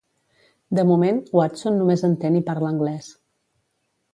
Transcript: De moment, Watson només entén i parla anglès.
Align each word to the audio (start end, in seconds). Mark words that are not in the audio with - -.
De 0.77 0.85
moment, 0.91 1.19
Watson 1.39 1.77
només 1.81 2.05
entén 2.09 2.39
i 2.41 2.45
parla 2.51 2.73
anglès. 2.73 3.11